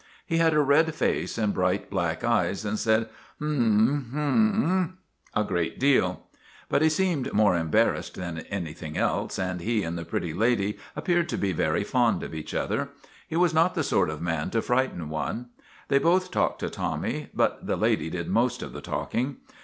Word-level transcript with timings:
He 0.25 0.37
had 0.37 0.55
a 0.55 0.59
red 0.61 0.95
face 0.95 1.37
and 1.37 1.53
bright, 1.53 1.91
black 1.91 2.23
eyes, 2.23 2.65
and 2.65 2.79
said" 2.79 3.07
Hm! 3.37 4.07
Hm!' 4.11 4.97
a 5.39 5.43
great 5.43 5.79
deal. 5.79 6.23
But 6.69 6.81
he 6.81 6.89
seemed 6.89 7.31
more 7.33 7.53
embar 7.53 7.93
rassed 7.93 8.13
than 8.15 8.39
anything 8.49 8.97
else, 8.97 9.37
and 9.37 9.61
he 9.61 9.83
and 9.83 9.99
the 9.99 10.03
pretty 10.03 10.33
lady 10.33 10.79
appeared 10.95 11.29
to 11.29 11.37
be 11.37 11.51
very 11.53 11.83
fond 11.83 12.23
of 12.23 12.33
each 12.33 12.55
other. 12.55 12.89
He 13.27 13.35
was 13.35 13.53
not 13.53 13.75
the 13.75 13.83
sort 13.83 14.09
of 14.09 14.23
man 14.23 14.49
to 14.49 14.63
frighten 14.63 15.07
one. 15.07 15.49
They 15.87 15.99
both 15.99 16.31
talked 16.31 16.57
to 16.61 16.71
Tommy, 16.71 17.29
but 17.31 17.67
the 17.67 17.77
lady 17.77 18.09
did 18.09 18.27
most 18.27 18.63
of 18.63 18.73
the 18.73 18.81
talk 18.81 19.13
ing. 19.13 19.37